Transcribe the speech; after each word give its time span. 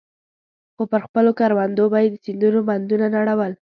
خو 0.75 0.83
پر 0.91 0.99
خپلو 1.07 1.31
کروندو 1.39 1.85
به 1.91 1.99
يې 2.03 2.09
د 2.11 2.15
سيندونو 2.25 2.59
بندونه 2.69 3.05
نړول. 3.15 3.51